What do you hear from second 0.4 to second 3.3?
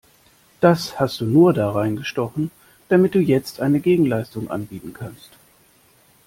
Das hast du nur da reingestochen, damit du